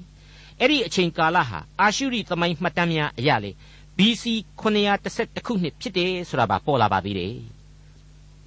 [0.59, 3.51] အဲ့ဒီအချိန်ကာလဟာအာရှုရိသမိုင်းမှတ်တမ်းများအရလေ
[3.97, 4.23] BC
[4.61, 7.35] 911ခုနှစ်ဖြစ်တယ်ဆိုတာပါပေါ်လာပါသေးတယ်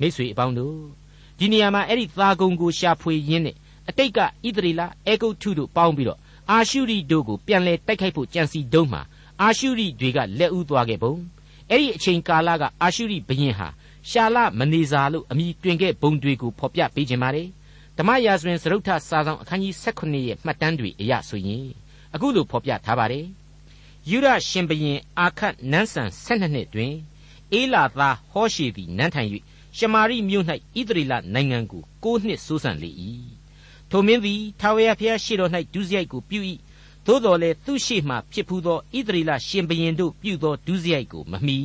[0.00, 0.78] မိတ်ဆွေအပေါင်းတို့
[1.38, 3.56] ဒီနေရာမှာအဲ့ဒီသာဂုံကိုရှာဖွေရင်းနဲ့
[3.88, 4.24] အတိတ်ကဣ
[4.56, 6.18] သရေလအေဂုတ်ထုတို့ပေါင်းပြီးတော့
[6.52, 9.02] အာရှုရိတို့ကိုပြန်လဲတိုက်ခိုက်ဖို့ကြံစီတုံးမှာ
[9.42, 11.14] အာရှုရိတွေကလက်ဦးသွားခဲ့ပုံ
[11.70, 13.68] အဲ့ဒီအချိန်ကာလကအာရှုရိဘရင်ဟာ
[14.10, 17.48] ရှာလမနေဇာလို့အမည်တွင်ခဲ့ဘုံတွေကိုဖော်ပြပေးခြင်းပါတယ်
[17.98, 21.66] ဓမ္မရာဇဝင်စရုပ်ထစာဆောင်အခန်းကြီး18ရဲ့မှတ်တမ်းတွေအရဆိုရင်
[22.14, 23.26] အခုလိုဖော်ပြထားပါတယ်
[24.10, 26.92] ယူရရှင်ဘရင်အာခတ်နန်းဆန်12နှစ်တွင်
[27.52, 29.30] အေလာသားဟောရှေသည်နန်းထိုင်၍
[29.76, 30.44] ရှမာရိမြို့၌
[30.78, 32.90] ဣသရေလနိုင်ငံကို9နှစ်စိုးစံလေ၏
[33.90, 36.40] ထိုမင်းသည်ထာဝရဘုရားရှေ့တော်၌ဒုစရိုက်ကိုပြု၏
[37.06, 41.58] သို့တော်လည်းသူ့ရှေ့မှဖြစ်ဖူးသောဣသရေလရှင်ဘရင်တို့ပြုသောဒုစရိုက်ကိုမမီ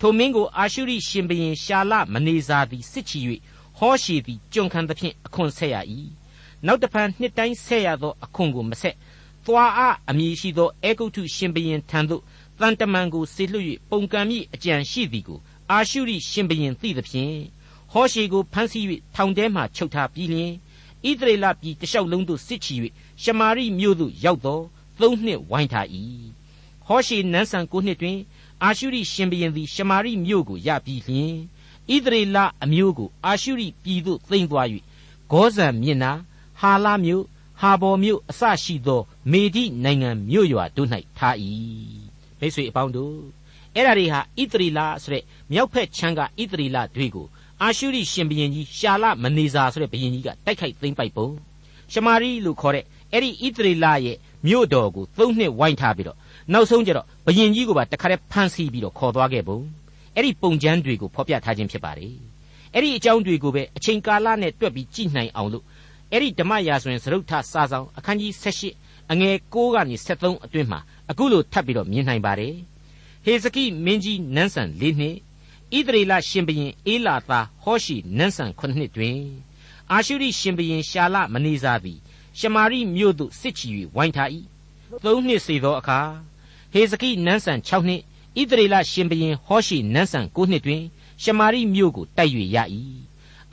[0.00, 3.20] ထိုမင်းကိုအာရှုရိရှင်ဘရင်ရှာလမနေဇာသည်စစ်ချီ၍
[3.78, 5.76] ဟောရှေသည်ကျွန်ခံသဖြင့်အခွန်ဆက်ရ၏
[6.66, 8.96] နောက်တဖန်နှစ်တိုင်းဆက်ရသောအခွန်ကိုမဆက်
[9.46, 12.22] သွားအအမည်ရှိသောအေဂုတ်ထုရှင်ဘရင်ထံသို့
[12.60, 15.38] တန်တမန်ကိုဆေလွှတ်၍ပုံကံမိအကြံရှိသည်ကို
[15.70, 17.36] အာရှုရိရှင်ဘရင်သိသဖြင့်
[17.92, 20.52] ဟောရှေကိုဖမ်းဆီး၍ထောင်ထဲမှချုပ်ထားပြီးလျှင်
[21.08, 22.74] ဣသရေလပြည်တလျှောက်လုံးသို့စစ်ချီ၍
[23.22, 24.60] ရှမာရိမြို့သို့ရောက်သော
[25.00, 25.86] သုံးနှစ်ဝိုင်းထား၏
[26.86, 28.18] ဟောရှေနန်းဆန်ကိုနှစ်တွင်
[28.62, 31.34] အာရှုရိရှင်ဘရင်သည်ရှမာရိမြို့ကိုရပြီးလျှင်
[31.92, 34.66] ဣသရေလအမျိုးကိုအာရှုရိပြည်သို့သိမ်းသွား၍
[35.30, 36.12] ဂောဇန်မြစ်နာ
[36.60, 37.24] ဟာလာမြို့
[37.60, 40.88] ဟာဘော်မြို့အစရှိသော မေဒိနိုင်ငံမြို့ရွာတို့၌
[41.18, 41.36] ထား၏
[42.38, 43.16] မိတ်ဆွေအပေါင်းတို့
[43.74, 47.26] အဲ့ဒါတွေဟာဣသရေလဆိုတဲ့မြောက်ဖက်ချမ်းကဣသရေလတွေကို
[47.62, 51.28] အာရှုရိရှင်ဘုရင်ကြီးရှာလမနေဇာဆိုတဲ့ဘုရင်ကြီးကတိုက်ခိုက်သိမ်းပိုက်ပုံ
[51.92, 56.18] ရှမာရိလို့ခေါ်တဲ့အဲ့ဒီဣသရေလရဲ့မြို့တော်ကိုသုံးနှစ်ဝိုင်းထားပြီးတော့
[56.52, 59.58] နောက်ဆုံးကျတော့ဘုရင်ကြီးကိုပါတခါတည်းဖမ်းဆီးပြီးတော့ခေါ်သွားခဲ့ပုံ
[60.14, 62.12] အဲ့ဒီပုံကျမ်းတွေကိုဖော်ပြထားခြင်းဖြစ်ပါတယ်
[62.74, 65.64] အဲ့ဒီအကြောင်းတွေကိုပဲအချိန်ကာလနဲ့တွက်ပြီးကြည့်နိုင်အောင်လို့
[66.12, 68.32] အဲ့ဒီဓမ္မရာဆိုရင်သရုတ်ထစာဆောင်အခန်းကြီး
[68.72, 72.54] 78အငယ်6ကနေ73အတွင်းမှာအခုလိုထပ်ပြီးတော့မြင်နိုင်ပါတယ်
[73.24, 75.16] ဟေဇကိမင်းကြီးနန်းဆန်၄နှစ်
[75.76, 79.18] ဣသရေလရှင်ဘရင်အေလာသားဟောရှိနန်းဆန်9နှစ်တွင်
[79.92, 81.98] အာရှုရိရှင်ဘရင်ရှာလမနေစားသည်
[82.38, 84.30] ရှမာရိမြို့သို့စစ်ချီ၍ဝိုင်းထား၏
[85.04, 86.00] သုံးနှစ်စေသောအခါ
[86.72, 88.00] ဟေဇကိနန်းဆန်6နှစ်
[88.38, 90.82] ဣသရေလရှင်ဘရင်ဟောရှိနန်းဆန်9နှစ်တွင်
[91.22, 92.58] ရှမာရိမြို့ကိုတိုက်၍ရ၏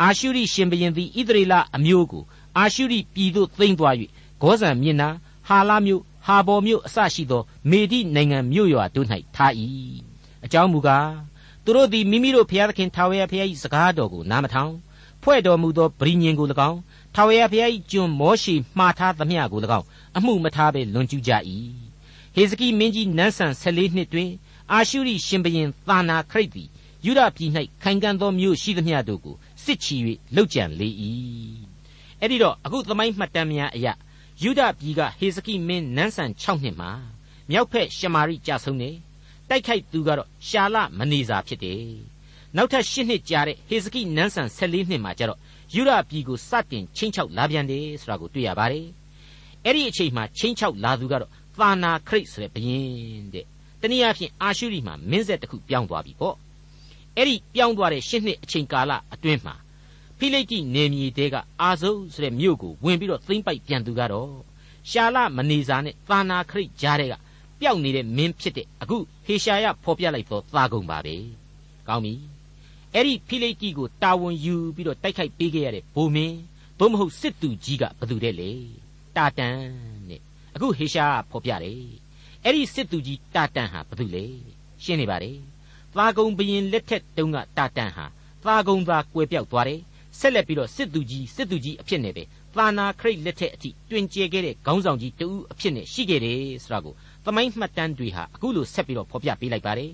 [0.01, 2.23] အာရှုရိရှင်ဘရင်သည်ဣသရေလအမျိုးကို
[2.57, 3.95] အာရှုရိပြည်သို့သိမ်းသွား၍
[4.41, 5.09] ဂောဇန်မြစ်နာ
[5.47, 9.53] ဟာလာမြို့ဟာဘော်မြို့အစရှိသော မေဒိနိုင်ငံမြို့ရွာတို့၌ထား၏
[10.45, 11.30] အကြောင်းမူကား
[11.65, 14.73] သူတို့သည်မိမိတို့ဘုရားသခင်ထာဝရဘုရား၏စကားတော်ကိုနားမထောင်
[15.23, 16.79] ဖွဲ့တော်မူသောဗြိညင်ကို၎င်း
[17.15, 19.85] ထာဝရဘုရား၏ကျွန်မောရှိမှားထားသမျှကို၎င်း
[20.17, 21.31] အမှုမထားဘဲလွန်ကျူးကြ၏
[22.35, 24.29] ဟေဇကိမင်းကြီးနန်းဆန်14နှစ်တွင်
[24.71, 26.67] အာရှုရိရှင်ဘရင်သာနာခရိတ်သည်
[27.05, 27.51] ယူဒပြည်၌
[27.83, 29.95] ခိုင်ခံ့သောမြို့ရှိသမျှတို့ကိုစစ်ချီ၍
[30.35, 30.89] လှုပ်ကြံလေ၏
[32.19, 33.93] အဲ့ဒီတော့အခုသမိုင်းမှတ်တမ်းများအရာ
[34.43, 36.91] ယုဒပြည်ကဟေဇကိမင်းနန်းဆန်6နှစ်မှာ
[37.49, 38.95] မြောက်ဖက်ရှမာရိကြဆုံးတယ်
[39.51, 41.81] တိုက်ခိုက်သူကတော့ရှာလမနေစာဖြစ်တယ်
[42.55, 45.39] နောက်ထပ်8နှစ်ကြာတဲ့ဟေဇကိနန်းဆန်14နှစ်မှာကျတော့
[45.75, 48.85] ယူဒပြည်ကိုစတင်ချင်းချောက်လာပြန်တယ်ဆိုတာကိုတွေ့ရပါတယ်
[49.65, 53.45] အဲ့ဒီအချိန်မှာချင်းချောက်လာသူကတော့သာနာခရိတ်ဆိုတဲ့ဘုရင်တဲ့
[53.81, 56.35] တနည်းအားဖြင့်အာရှုရိမှာမင်းဆက်တစ်ခုပြောင်းသွားပြီပေါ့
[57.17, 59.55] အဲ့ဒီပြောင်းသွားတဲ့8နှစ်အချိန်ကာလအတွင်းမှာ
[60.17, 64.31] ဖိလိတိနေမြေတဲကအာဇုဆိုတဲ့မြို့ကိုဝင်ပြီးတော့သိမ့်ပိုက်ပြန်သူကတော့
[64.89, 67.15] ရှာလမနေစာနဲ့သာနာခရိတ်ကြားတဲ့က
[67.61, 71.15] ပျောက်နေတဲ့မင်းဖြစ်တဲ့အခုဟေရှာယဖော်ပြလိုက်သောသာဂုံပါပဲ
[71.87, 72.13] ကောင်းပြီ
[72.93, 76.37] အဲ့ဒီဖိလိတိကိုတာဝန်ယူပြီးတော့တိုက်ခိုက်ပေးခဲ့ရတဲ့ဗိုလ်မင်း
[76.79, 78.51] သို့မဟုတ်စစ်သူကြီးကဘယ်သူတဲ့လေ
[79.15, 79.57] တာတန်
[80.09, 80.21] နဲ့
[80.55, 81.81] အခုဟေရှာကဖော်ပြတယ်
[82.43, 84.25] အဲ့ဒီစစ်သူကြီးတာတန်ဟာဘာလို့လဲ
[84.83, 85.37] ရှင်းနေပါတယ်
[85.95, 88.05] သာဂုံဘရင်လက်ထက်တုန်းကတာတန်ဟာ
[88.45, 89.81] သာဂုံသာကွယ်ပြောက်သွားတယ်
[90.19, 92.23] ဆက်လက်ပြီးတော့စစ်သူကြီးစစ်သူကြီးအဖြစ်နဲ့ပဲ
[92.55, 99.91] သာနာခရိတ်လက်ထက်အထိတွင်ကျဲခဲ့တဲ့ခေါင်းဆောင်ကြီးတူအဖြစ်နဲ့ရှိခဲ့တယ်ဆိုတာကို သမိုင်းမှတ်တမ်းတွေဟာအခုလိုဆက်ပြီးတော့ဖော်ပြပေးလိုက်ပါတယ်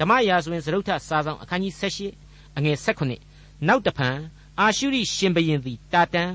[0.00, 2.76] ဓမ္မရာဇဝင်စရုပ်ထစာဆောင်အခန်းကြီး78အငယ်
[3.24, 4.16] 16နောက်တဖန်
[4.60, 6.30] အာရှုရိရှင်ဘရင်သည်တာတန်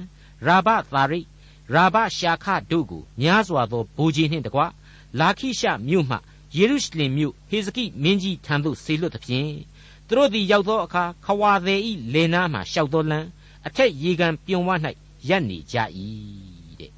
[0.46, 1.28] ရာဘသာရိတ်
[1.74, 4.62] ရာဘရှာခတို့ကိုများစွာသောဗိုလ်ကြီးနှင့်တကွ
[5.20, 6.18] လာခိရှမြို့မှ
[6.56, 9.52] ယေရုရှလင်မြို့ဟေဇကိမင်းကြီးထံသို့ဆေလွတ်သဖြင့်
[10.08, 13.28] သူတို့သည်ရောက်သောအခါခဝါသည်ဤလေနာမှရှောက်သောလမ်း
[13.68, 14.70] အထက်ရေကန်ပြုံဝ၌
[15.30, 15.78] ရပ်နေကြ၏
[16.80, 16.92] တဲ့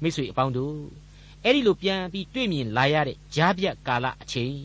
[0.00, 1.03] မိတ်ဆွေအပေါင်းတို့
[1.44, 4.58] အဲ့ဒီလိုပြန်ပြီးတွေ့မြင်လာရတဲ့ဂျားပြတ်ကာလအချိန်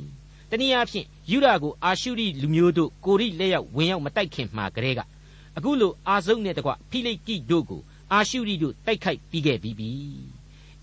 [0.50, 5.02] တနည်းအားဖြင့်ယူဒာကိုအာရှုရိလူမျိုးတို့ကိုရိလက်ရောက်ဝင်ရောက်မတိုက်ခင်မှာကတည်းက
[5.58, 7.82] အခုလိုအာဇုတ်နဲ့တကွဖိလိကိတို့ကို
[8.14, 9.90] အာရှုရိတို့တိုက်ခိုက်ပြီးခဲ့ပြီးပြီ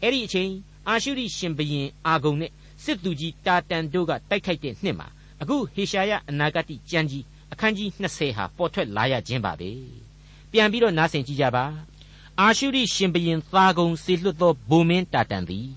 [0.02, 0.50] အဲ့ဒီအချိန်
[0.88, 2.50] အာရှုရိရှင်ဘရင်အာဂုံနဲ့
[2.84, 5.08] စစ်သူကြီးတာတန်တို့ကတိုက်ခိုက်တဲ့နှစ်မှာ
[5.40, 9.70] အခုဟေရှာယအနာဂတိကျမ်းကြီးအခန်းကြီး20ဟာပေါ်ထွက်လာရခြင်းပါပဲ
[10.50, 11.64] ပြန်ပြီးတော့နားဆင်ကြည့်ကြပါ
[12.40, 15.68] အာရှုရိရှင်ဘရင်သာဂုံစေလွတ်သောဗိုလ်မင်းတာတန်သည်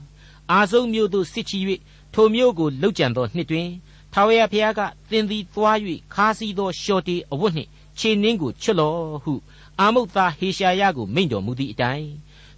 [0.52, 1.60] အာဇုံမြို့သို့စစ်ချီ၍
[2.14, 3.70] ထိုမြို့ကိုလှုပ်ကြံသောနှစ်တွင်
[4.14, 5.78] ထာဝရဘုရားကသင်သည်သွား၍
[6.14, 9.34] ခါးစည်းသောရှော်တေအဝတ်နှင့်ခြေနှင်းကိုချွတ်လော့ဟု
[9.80, 12.10] အာမုတ်သားဟေရှာယကိုမိန့်တော်မူသည့်အတိုင်း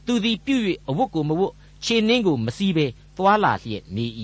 [0.06, 0.56] သူသည်ပြု၍
[0.90, 1.54] အဝတ်ကိုမဝတ်
[1.86, 2.86] ခြေနှင်းကိုမစည်းဘဲ
[3.18, 4.06] သွာလာလျက်နေ၏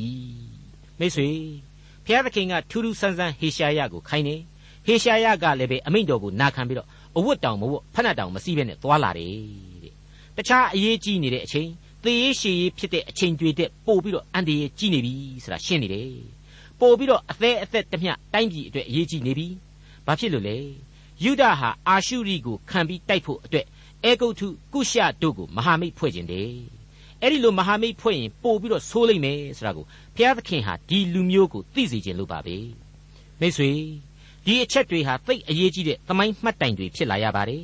[0.99, 1.29] မိတ်ဆွေ
[2.05, 4.35] ဘုရားသခင်ကထူးထူးဆန်းဆန်းဟေရှာယကိုခိုင်းနေ
[4.85, 9.33] ဟေရှာယကလည်းပဲအမိန့်တော်ကိုနာခံပြီးတော့အဝတ်တောင်မဝတ်ဖက်နှက်တောင်မစည်းဘဲနဲ့သွာလာတယ်
[9.83, 11.69] တဲ့တခြားအရေးကြီးနေတဲ့အချိန်
[12.03, 16.11] သေရေးရှည်ရေးဖြစ်တဲ့အချိန်တွေတဲ့ပို့ပြီးတော့အန်တရာကြီးနေပြီဆိုတာရှင်းနေတယ်
[16.79, 19.47] ပို့ပြီးတော့အသေးအသက်တမျှတိုင်းပြည်အတွက်အရေးကြီးနေပြီ
[20.05, 20.57] ဘာဖြစ်လို့လဲ
[21.23, 23.65] ယူဒဟာအာရှုရိကိုခံပြီးတိုက်ဖို့အတွက်
[24.03, 26.51] အေဂုတ်ထုကုရှတို့ကိုမဟာမိတ်ဖွဲ့ခြင်းတယ်
[27.21, 32.57] အဲ့ဒီလိုမဟာမိတ်ဖွဲ့ရင်ပို့ပြီးတော့ဆိုးလိမ့်မယ်ဆိုတာကိုဘုရားသခင်ဟာဒီလူမျိုးကိုသိစေခြင်းလို့ပါပဲ
[33.39, 33.71] မိတ်ဆွေ
[34.45, 37.63] ဒီအချက်တွေဟာသိအရေးကြီးတဲ့သမိုင်းမှတ်တိုင်တွေဖြစ်လာရပါတယ်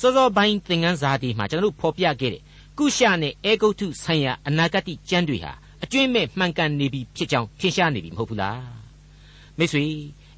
[0.00, 2.42] စောစောပိုင်းသင်ခန်းစာဒီမှာကျွန်တော်တို့ဖော်ပြခဲ့တဲ့
[2.78, 5.52] ကုရှနဲ့အေဂုတ်ထုဆိုင်ရာအနာဂတ်ကျမ်းတွေဟာ
[5.84, 8.60] အကျွင့်မဲ့မှန်ကန်နေပြီဖြစ်ကြောင်းထင်ရှားနေပြီမဟုတ်ဘူးလား
[9.58, 9.84] မိတ်ဆွေ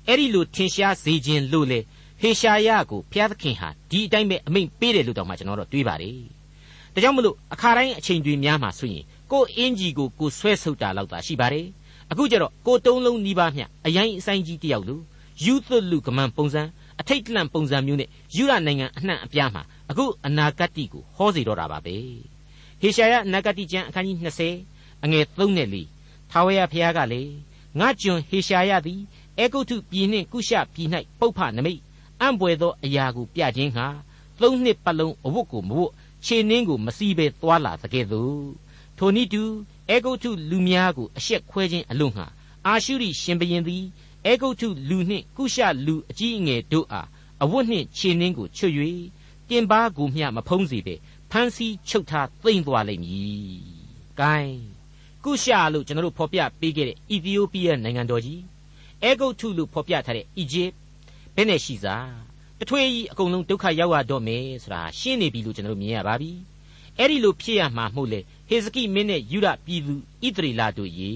[0.06, 1.80] အဲ့ဒီလိုထင်ရှားစေခြင်းလို့လေ
[2.20, 6.18] ဟေရှာယကိုဘုရားသခင်ဟာဒီအတိုင်းပဲအမိန့်ပေးတယ်လို့တောင်မှကျွန်တော်တို့တွေးပါတယ်။
[6.94, 11.66] ဒါကြောင့်မလို့အခါတိုင်းအချိန်တွေများမှာဆိုရင်ကိုအင်ကြီးကိုကိုဆွဲဆုပ်တာလောက်သာရှိပါတယ်။
[12.10, 14.96] အခုကျတော့ကိုတုံးလုံးနီးပါးမျှအရင်အဆိုင်ကြီးတယောက်လူ
[15.44, 16.62] ယူသလူကမန်ပုံစံ
[17.00, 21.96] အထိတ်တလန့်ပုံစံမျိုးနဲ့ယူရနိုင်ငံအနှံ့အပြားမှာအခုအနာဂတ်တိကိုဟောစီတော့တာပါပဲ။
[22.80, 24.16] ဟေရှာယအနာဂတ်တိကျမ်းအခန်းကြီး
[24.60, 27.22] 20အငယ်3နဲ့4ထာဝရဘုရားကလေ
[27.78, 29.00] ငါကျွန်ဟေရှာယသည်
[29.38, 30.88] အေဂုတ်ထုပြည်နှင့်ကုရှပြည်၌
[31.20, 31.80] ပုပ္ဖနမိတ်
[32.20, 33.86] အံ့ပွေသောအရာကိုပြခြင်းဟာ
[34.40, 35.92] သုံးနှစ်ပတ်လုံးအဝတ်ကိုမဝတ်
[36.24, 38.44] ခြေနှင်းကိုမစီးဘဲသွာလာသကဲ့သို့
[38.98, 39.42] ထိုနည်းတူ
[39.88, 42.26] အေဂုတ်ထုလူများကိုအရှက်ခွဲခြင်းအလို့ငှာ
[42.66, 43.84] အာရှုရိရှင်ဘရင်သည်
[44.26, 47.08] အေဂုတ်ထုလူနှင့်ကုရှလူအကြီးအငယ်တို့အား
[47.42, 48.74] အဝတ်နှင့်ခြေနှင်းကိုချွတ်၍
[49.48, 50.94] တင်ပါကိုမျှမဖုံးစေဘဲ
[51.30, 53.58] ဖမ်းဆီးချုပ်ထားသိမ့်သွားလိမ့်မည်။
[54.20, 54.58] gain
[55.24, 58.42] ကုရှလို့ကျွန်တော်တို့ဖော်ပြပေးခဲ့တဲ့အီသီယိုးပီးယားနိုင်ငံတော်ကြီး
[59.02, 60.70] အေဂုတ်ထုလို့ဖော်ပြထားတဲ့အီဂျစ်
[61.34, 62.08] ဘယ်နဲ့ရှိစား
[62.58, 66.30] တထွေးကြီးအကုန်လုံးဒုက္ခရောက်ရတော့မယ်ဆိုတာရှင်းနေပြီလို့ကျွန်တော်တို့မြင်ရပါပြီ
[66.98, 69.94] အဲ့ဒီလိုဖြစ်ရမှာမှုလေဟေဇကိမင်းနဲ့ယူရပြည်သူ
[70.26, 71.12] ဣသရေလတို့ရေ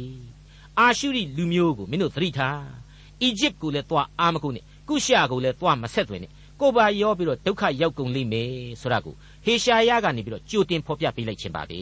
[0.79, 2.82] အာရှုရိလူမျိုးကိုမင်းတို့သတိထား
[3.23, 11.81] အီဂျစ်ကိုလည်းသွားအာမကုန်နဲ့ကုရှာကိုလည်းသွားမဆက်သွင်းနဲ့ကိုပါရောပြီးတော့ဒုက္ခရောက်ကုန်လိမ့်မယ်ဆိုတာကိုဟေရှာယကနေပြီးတော့ကြိုတင်ဖော်ပြပေးလိုက်ခြင်းပါပဲ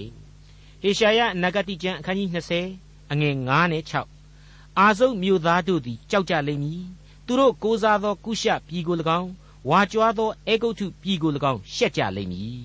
[0.82, 2.28] ဟေရှာယအနာဂတိကျမ်းအခန်းကြီး
[2.70, 3.82] 20အငယ်9နဲ့
[4.30, 6.82] 6အာဇုတ်မြို့သားတို့သည်ကြောက်ကြလိမ့်မည်
[7.26, 9.30] သူတို့ကိုးစားသောကုရှပြည်ကို၎င်း
[9.68, 12.64] ဝါကြွားသောအေဂုတ်ထုပြည်ကို၎င်းရှက်ကြလိမ့်မည်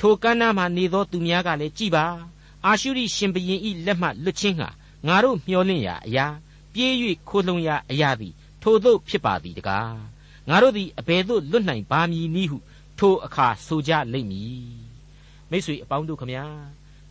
[0.00, 2.04] ထိုကမ်းနားမှနေသောသူများကလည်းကြည်ပါ
[2.66, 4.68] အာရှုရိရှင်ဘရင်ဤလက်မှလွတ်ခြင်းဟာ
[5.06, 6.26] ငါတို့မျှော်လင့်ရာအရာ
[6.76, 6.94] ပြေး၍
[7.28, 9.96] ခိုလှုံရာအရာသည်ထိုသို့ဖြစ်ပါသည်တကား
[10.48, 12.58] ငါတို့သည်အဘယ်သို့လွတ်နိုင်ပါမည်နည်းဟု
[12.98, 14.64] ထိုအခါဆိုကြလိမ့်မည်
[15.50, 16.44] မိတ်ဆွေအပေါင်းတို့ခမညာ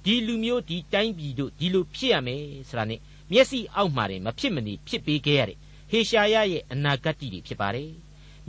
[0.04, 3.00] ဒီလူမျိုးဒီတိုင်းပြည်တို့ဒီလိုဖြစ်ရမယ်ဆိုတာနဲ့
[3.32, 5.58] မျက်စိအောက်မှာတင်မဖြစ်မနေဖြစ်ပေးခဲ့ရတဲ့
[5.92, 7.92] ဟေရှာယရဲ့အနာဂတ်တွေဖြစ်ပါတယ်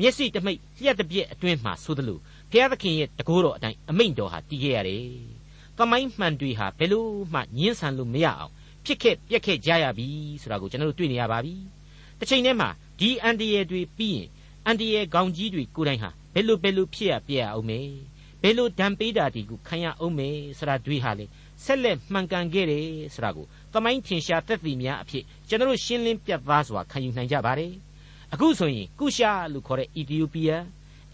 [0.00, 2.18] မျက်စိတမိတ်လျှက်တစ်ပြက်အတွင်းမှာဆိုသလို
[2.50, 5.06] ဘုရားသခင်ရဲ့တကိုးတော်အတိုင်းအမိန့်တော်ဟာတည်ခဲ့ရတယ်။
[5.78, 8.52] သမိုင်းမှန်တွေဟာဘယ်လို့မှညှင်းဆန်လို့မရအောင်
[8.86, 10.08] ဖြစ်ခဲ့ပြက်ခဲ့ကြရပြီ
[10.42, 11.54] ဆိုတာကိုကျွန်တော်တို့တွေ့နေရပါပြီ။
[12.18, 12.68] တစ်ချိန်တည်းမှာ
[13.00, 14.28] ဒီအန်တရယ်တွေပြီးရင်
[14.66, 17.88] အန်တရယ်ခေါင်းကြီးတွေကိုယ်တိုင်ဟာဘယ်လိုဘယ်လိုဖြစ်ရပြက်ရအောင်မယ်။
[18.42, 21.26] ဘယ်လိုဒံပေးတာဒီကိုခံရအောင်မယ်ဆိုတာတွေဟာလေ
[21.64, 27.72] ဆက်လက်မှန်ကန်ခဲ့တယ်ဆိုတာကိုသမိုင်းထင်ရှားသက်သေများအဖြစ်ကျွန်တော်တို့ရှင်းလင်းပြသစွာခံယူနိုင်ကြပါတယ်။
[28.32, 30.64] အခုဆိုရင်ကုရှာလို့ခေါ်တဲ့အီသီယိုးပီးယား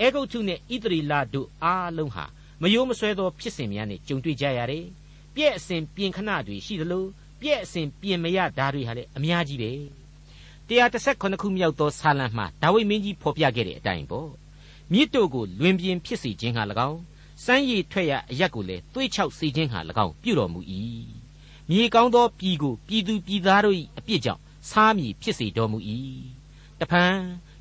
[0.00, 2.24] အဲဂုတ်ထုနဲ့ဣသရီလတို့အားလုံးဟာ
[2.62, 4.86] မယိုးမဆွဲသောဖြစ်စဉ်များနဲ့ကြုံတွေ့ကြရတယ်
[5.34, 7.04] ပြည့်အစဉ်ပြင်ခဏတွေရှိသလို
[7.42, 9.72] ပြည့်အစဉ်ပြင်မရဓာတွေဟာလည်းအများကြီးပဲ
[10.68, 14.30] 138ခုမြောက်သောဆာလံမှာဒါဝိမင်းကြီးဖော်ပြခဲ့တဲ့အတိုင်းပေါ့
[14.92, 17.00] မြစ်တို့ကိုလွင်ပြင်ဖြစ်စေခြင်းဟာ၎င်း
[17.44, 20.60] စမ်းရည်ထွက်ရအရက်ကိုလည်းသွေးချောက်စေခြင်းဟာ၎င်းပြုတော်မူ၏
[21.68, 25.78] မြေကောင်းသောပြည်ကိုပြည်သူပြည်သားတို့၏အပြစ်ကြောင့်စားမည်ဖြစ်စေတော်မူ၏
[26.80, 27.14] တဖန်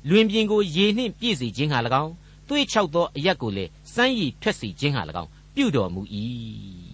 [0.08, 2.12] လွင်ပြင်ကိုရေနှင့်ပြည့်စေခြင်းဟာ၎င်း
[2.48, 6.91] သွေးချောက်သောအရက်ကိုလည်းစမ်းရည်ထွက်စေခြင်းဟာ၎င်းပြုတော်မူ၏တဲ့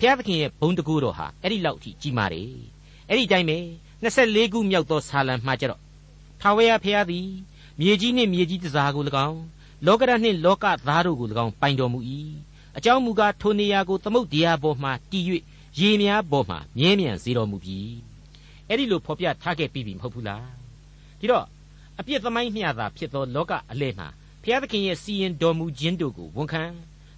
[0.00, 2.50] ဘုရားသခင်ရဲ့ဘုံတကူတော်ဟာအဲ့ဒီလောက်အထိကြီးမားတယ်
[3.08, 3.58] အဲ့ဒီတိုင်းပဲ
[4.02, 5.80] 24ခုမြောက်သောဆာလံမှာကြတော့
[6.40, 7.26] ထာဝရဘုရားသည်
[7.80, 9.40] မြေကြီးနှင့်မြေကြီးတစားကို၎င်း
[9.86, 11.98] လောကရနှင့်လောကသားတို့ကို၎င်းပိုင်တော်မူ၏
[12.76, 15.24] အကြောင်းမူကားထိုနေရာကိုသမုတ်တရားပေါ်မှတည်၍
[15.78, 17.78] ရေများပေါ်မှမြဲမြံစေတော်မူပြီ
[18.68, 20.46] အဲ့ဒီလိုဖော်ပြထားခဲ့ပြီးပြီမဟုတ်ဘူးလား
[21.18, 21.46] ဒီတော့
[21.98, 24.08] အပြစ်သမိုင်းမျှသာဖြစ်သောလောကအလဲမှာ
[24.42, 26.64] ဘုရားသခင်ရဲ့စီရင်တော်မူခြင်းတို့ကိုဝန်ခံ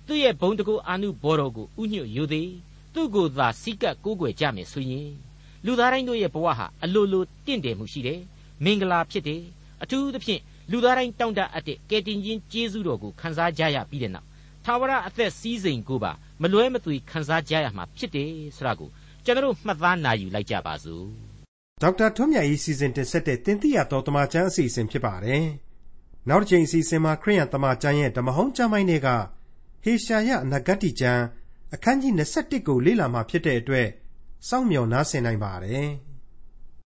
[0.06, 2.50] သူ့ရဲ့ဘုံတကူအာနုဘော်တော်ကိုဥညွတ်ယူသည်
[2.94, 5.10] သူ့ကိုသာစိကပ်ကိုးကွယ်ကြမယ်ဆိုရင်
[5.66, 8.20] လူသားတိုင်းတို့ရဲ့ဘဝဟာအလိုလိုတင့်တယ်မှုရှိတယ်
[8.64, 9.42] မင်္ဂလာဖြစ်တယ်
[9.82, 14.26] အထူးသဖြင့်လူသားတိုင်းတောင့်တအပ်တဲ့ကယ်တင်ခြင်းကျေးဇူးတော်ကိုခံစားကြရပြီးတဲ့နောက်
[14.64, 18.90] သာဝရအသက်စည်းစိမ်ကိုပါမလွဲမသွေခံစားကြရမှာဖြစ်တယ်ဆိုတာကို
[19.24, 21.04] ကျွန်တော်မှတ်သားနာယူလိုက်ကြပါစို့
[21.82, 25.44] ဒေါက်တာထွန်းမြတ်၏စီစဉ်တင်ဆက်တဲ့တင်ပြရတော်တမချန်းအစီအစဉ်ဖြစ်ပါတယ်
[26.28, 29.08] နောက်တစ်ချိန်အစီအစဉ်မှာခရိယံတမချန်းရဲ့ဓမ္မဟောင်းကျမ်းပိုင်းတွေက
[29.84, 31.22] ဟေရှာယအနာဂတ်ကျမ်း
[31.74, 33.88] အခန်းကြီး21ကိုလေ့လာမှဖြစ်တဲ့အတွက်
[34.48, 35.88] စောင့်မျှော်နားဆင်နိုင်ပါတယ်။